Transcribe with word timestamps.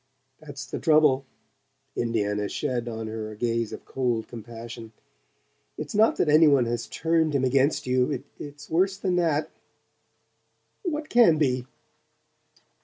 "That's 0.39 0.65
the 0.65 0.79
trouble." 0.79 1.27
Indiana 1.95 2.49
shed 2.49 2.87
on 2.89 3.05
her 3.05 3.29
a 3.29 3.35
gaze 3.37 3.71
of 3.71 3.85
cold 3.85 4.27
compassion. 4.27 4.93
"It's 5.77 5.93
not 5.93 6.15
that 6.15 6.27
any 6.27 6.47
one 6.47 6.65
has 6.65 6.87
turned 6.87 7.35
him 7.35 7.43
against 7.43 7.85
you. 7.85 8.23
It's 8.39 8.67
worse 8.67 8.97
than 8.97 9.15
that" 9.17 9.51
"What 10.91 11.07
can 11.09 11.37
be?" 11.37 11.67